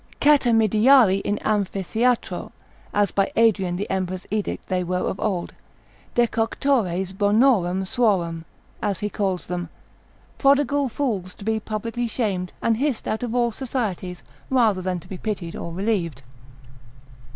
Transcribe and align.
Catamidiari 0.19 1.19
in 1.21 1.37
Amphitheatro, 1.45 2.51
as 2.91 3.11
by 3.11 3.31
Adrian 3.35 3.75
the 3.75 3.87
emperor's 3.91 4.25
edict 4.31 4.67
they 4.67 4.83
were 4.83 4.97
of 5.07 5.19
old, 5.19 5.53
decoctores 6.15 7.13
bonorum 7.13 7.83
suorum, 7.85 8.43
so 8.81 8.93
he 8.95 9.11
calls 9.11 9.45
them, 9.45 9.69
prodigal 10.39 10.89
fools, 10.89 11.35
to 11.35 11.43
be 11.45 11.59
publicly 11.59 12.07
shamed, 12.07 12.51
and 12.63 12.77
hissed 12.77 13.07
out 13.07 13.21
of 13.21 13.35
all 13.35 13.51
societies, 13.51 14.23
rather 14.49 14.81
than 14.81 14.99
to 14.99 15.07
be 15.07 15.19
pitied 15.19 15.55
or 15.55 15.71
relieved. 15.71 16.23